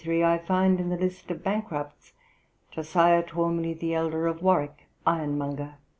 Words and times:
719, 0.03 0.23
I 0.33 0.47
find 0.47 0.79
in 0.79 0.89
the 0.89 0.97
list 0.97 1.29
of 1.29 1.43
'B 1.43 1.49
nk 1.51 1.69
ts,' 1.91 2.13
Josiah 2.71 3.21
Twamley, 3.21 3.75
the 3.79 3.93
elder, 3.93 4.25
of 4.25 4.41
Warwick, 4.41 4.87
ironmonger. 5.05 5.75